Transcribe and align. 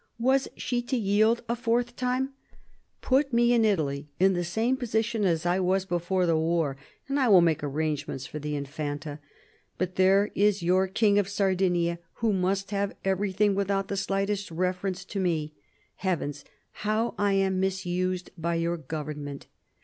Was 0.17 0.47
she 0.57 0.81
to 0.81 0.97
yield 0.97 1.43
a 1.47 1.55
fourth 1.55 1.95
time 1.95 2.31
1" 2.31 2.31
Put 3.01 3.31
me 3.33 3.53
in 3.53 3.63
Italy 3.63 4.09
in 4.19 4.33
the 4.33 4.43
same 4.43 4.75
position 4.75 5.25
as 5.25 5.45
I 5.45 5.59
was 5.59 5.85
before 5.85 6.25
the 6.25 6.35
war, 6.39 6.75
and 7.07 7.19
I 7.19 7.27
will 7.27 7.39
make 7.41 7.63
arrangements 7.63 8.25
for 8.25 8.39
the 8.39 8.55
Infanta. 8.55 9.19
But 9.77 9.97
there 9.97 10.31
is 10.33 10.63
your 10.63 10.87
King 10.87 11.19
of 11.19 11.29
Sardinia, 11.29 11.99
who 12.13 12.33
must 12.33 12.71
have 12.71 12.95
everything 13.05 13.53
without 13.53 13.89
the 13.89 13.95
slightest 13.95 14.49
reference 14.49 15.05
to 15.05 15.19
me. 15.19 15.53
Heavens! 15.97 16.45
how 16.81 17.09
am 17.09 17.15
I 17.45 17.49
misused 17.51 18.31
by 18.35 18.55
your 18.55 18.77
Government 18.77 19.45